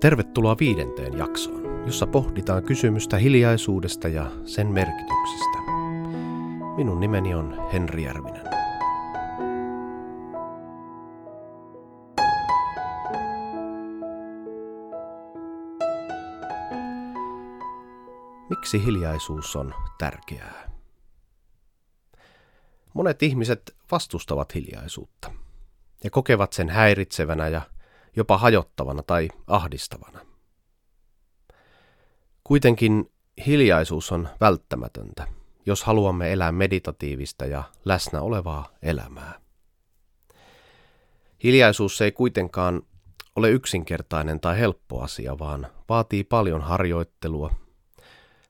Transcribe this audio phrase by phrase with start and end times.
[0.00, 5.58] Tervetuloa viidenteen jaksoon, jossa pohditaan kysymystä hiljaisuudesta ja sen merkityksestä.
[6.76, 8.46] Minun nimeni on Henri Järvinen.
[18.48, 20.70] Miksi hiljaisuus on tärkeää?
[22.94, 25.32] Monet ihmiset vastustavat hiljaisuutta
[26.04, 27.62] ja kokevat sen häiritsevänä ja
[28.16, 30.20] jopa hajottavana tai ahdistavana.
[32.44, 33.12] Kuitenkin
[33.46, 35.26] hiljaisuus on välttämätöntä,
[35.66, 39.40] jos haluamme elää meditatiivista ja läsnä olevaa elämää.
[41.42, 42.82] Hiljaisuus ei kuitenkaan
[43.36, 47.50] ole yksinkertainen tai helppo asia, vaan vaatii paljon harjoittelua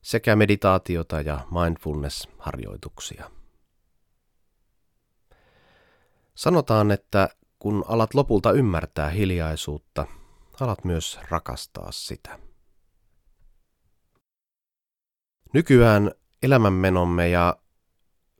[0.02, 3.30] sekä meditaatiota ja mindfulness-harjoituksia.
[6.34, 7.28] Sanotaan, että
[7.58, 10.06] kun alat lopulta ymmärtää hiljaisuutta,
[10.60, 12.38] alat myös rakastaa sitä.
[15.52, 16.10] Nykyään
[16.42, 17.56] elämänmenomme ja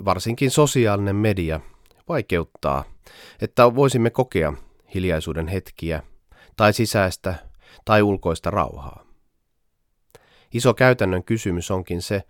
[0.04, 1.60] varsinkin sosiaalinen media
[2.08, 2.84] vaikeuttaa,
[3.40, 4.52] että voisimme kokea
[4.94, 6.02] hiljaisuuden hetkiä
[6.56, 7.34] tai sisäistä
[7.84, 9.06] tai ulkoista rauhaa.
[10.54, 12.22] Iso käytännön kysymys onkin se,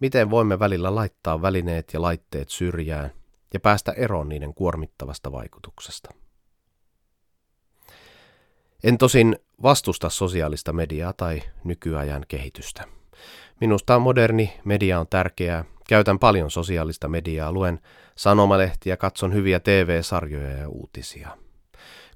[0.00, 3.10] miten voimme välillä laittaa välineet ja laitteet syrjään
[3.54, 6.21] ja päästä eroon niiden kuormittavasta vaikutuksesta.
[8.84, 12.84] En tosin vastusta sosiaalista mediaa tai nykyajan kehitystä.
[13.60, 15.64] Minusta moderni media on tärkeää.
[15.88, 17.80] Käytän paljon sosiaalista mediaa, luen
[18.16, 21.38] sanomalehtiä, katson hyviä TV-sarjoja ja uutisia.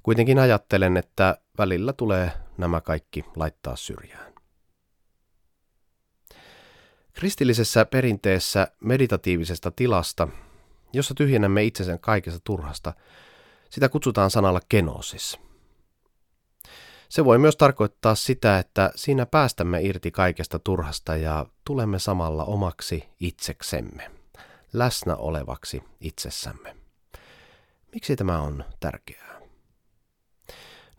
[0.03, 4.33] Kuitenkin ajattelen, että välillä tulee nämä kaikki laittaa syrjään.
[7.13, 10.27] Kristillisessä perinteessä meditatiivisesta tilasta,
[10.93, 12.93] jossa tyhjennämme itsensä kaikesta turhasta,
[13.69, 15.39] sitä kutsutaan sanalla kenosis–
[17.09, 23.03] se voi myös tarkoittaa sitä, että siinä päästämme irti kaikesta turhasta ja tulemme samalla omaksi
[23.19, 24.11] itseksemme,
[24.73, 26.75] läsnä olevaksi itsessämme.
[27.93, 29.41] Miksi tämä on tärkeää?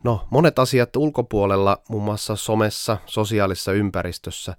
[0.03, 4.55] No, monet asiat ulkopuolella, muun muassa somessa, sosiaalisessa ympäristössä,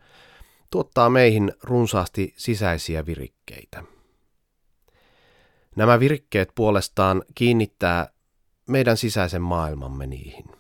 [0.71, 3.85] tuottaa meihin runsaasti sisäisiä virikkeitä.
[5.77, 8.11] Nämä virikkeet puolestaan kiinnittää
[8.69, 10.60] meidän sisäisen maailmamme niihin.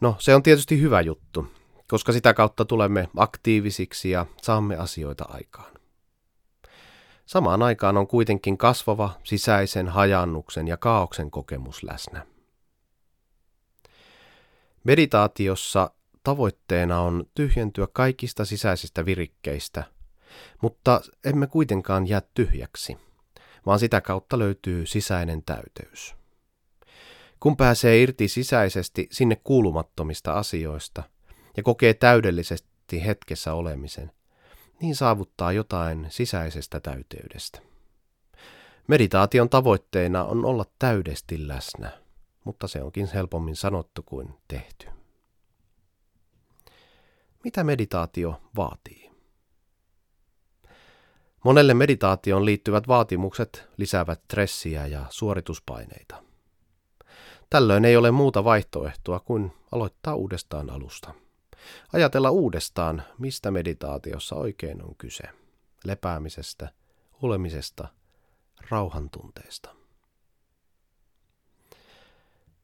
[0.00, 1.46] No, se on tietysti hyvä juttu,
[1.88, 5.72] koska sitä kautta tulemme aktiivisiksi ja saamme asioita aikaan.
[7.26, 12.26] Samaan aikaan on kuitenkin kasvava sisäisen hajannuksen ja kaauksen kokemus läsnä.
[14.84, 15.90] Meditaatiossa
[16.24, 19.84] tavoitteena on tyhjentyä kaikista sisäisistä virikkeistä,
[20.62, 22.96] mutta emme kuitenkaan jää tyhjäksi,
[23.66, 26.17] vaan sitä kautta löytyy sisäinen täyteys.
[27.40, 31.02] Kun pääsee irti sisäisesti sinne kuulumattomista asioista
[31.56, 34.12] ja kokee täydellisesti hetkessä olemisen,
[34.80, 37.60] niin saavuttaa jotain sisäisestä täyteydestä.
[38.86, 41.90] Meditaation tavoitteena on olla täydesti läsnä,
[42.44, 44.86] mutta se onkin helpommin sanottu kuin tehty.
[47.44, 49.10] Mitä meditaatio vaatii?
[51.44, 56.27] Monelle meditaatioon liittyvät vaatimukset lisäävät stressiä ja suorituspaineita.
[57.50, 61.14] Tällöin ei ole muuta vaihtoehtoa kuin aloittaa uudestaan alusta.
[61.92, 65.24] Ajatella uudestaan, mistä meditaatiossa oikein on kyse.
[65.84, 66.72] Lepäämisestä,
[67.22, 67.88] olemisesta,
[68.70, 69.74] rauhantunteesta.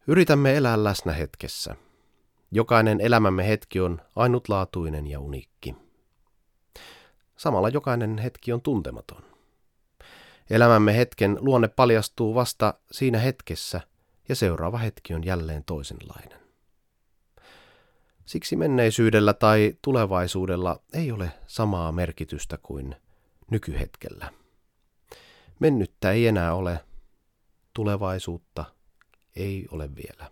[0.06, 1.76] Yritämme elää läsnä hetkessä.
[2.50, 5.76] Jokainen elämämme hetki on ainutlaatuinen ja uniikki.
[7.36, 9.22] Samalla jokainen hetki on tuntematon.
[10.50, 13.80] Elämämme hetken luonne paljastuu vasta siinä hetkessä–
[14.28, 16.40] ja seuraava hetki on jälleen toisenlainen.
[18.24, 22.96] Siksi menneisyydellä tai tulevaisuudella ei ole samaa merkitystä kuin
[23.50, 24.32] nykyhetkellä.
[25.60, 26.84] Mennyttä ei enää ole,
[27.74, 28.64] tulevaisuutta
[29.36, 30.30] ei ole vielä.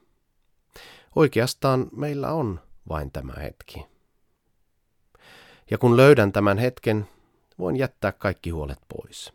[1.17, 3.87] Oikeastaan meillä on vain tämä hetki.
[5.71, 7.09] Ja kun löydän tämän hetken,
[7.59, 9.33] voin jättää kaikki huolet pois.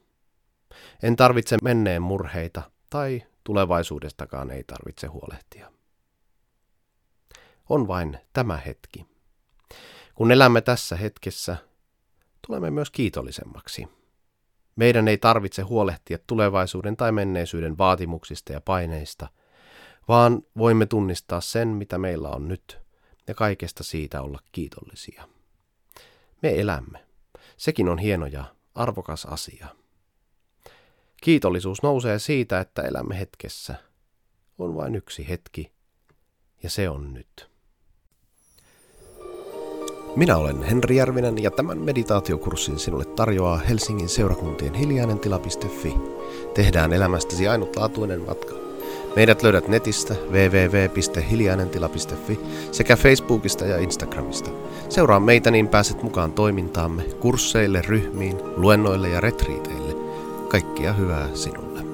[1.04, 5.72] En tarvitse menneen murheita tai Tulevaisuudestakaan ei tarvitse huolehtia.
[7.70, 9.06] On vain tämä hetki.
[10.16, 11.58] Kun elämme tässä hetkessä,
[12.48, 13.88] tulemme myös kiitollisemmaksi.
[14.76, 19.28] Meidän ei tarvitse huolehtia tulevaisuuden tai menneisyyden vaatimuksista ja paineista,
[20.08, 22.80] vaan voimme tunnistaa sen, mitä meillä on nyt,
[23.28, 25.28] ja kaikesta siitä olla kiitollisia.
[26.42, 27.06] Me elämme.
[27.58, 28.46] Sekin on hieno ja
[28.76, 29.68] arvokas asia.
[31.22, 33.76] Kiitollisuus nousee siitä, että elämme hetkessä.
[34.58, 35.72] On vain yksi hetki,
[36.64, 37.50] ja se on nyt.
[40.16, 45.94] Minä olen Henri Järvinen ja tämän meditaatiokurssin sinulle tarjoaa Helsingin seurakuntien hiljainentila.fi.
[46.54, 48.54] Tehdään elämästäsi ainutlaatuinen matka.
[49.16, 52.40] Meidät löydät netistä www.hiljainentila.fi
[52.72, 54.50] sekä Facebookista ja Instagramista.
[54.90, 59.87] Seuraa meitä niin pääset mukaan toimintaamme, kursseille, ryhmiin, luennoille ja retriiteille.
[60.48, 61.87] Kaikkia hyvää sinulle.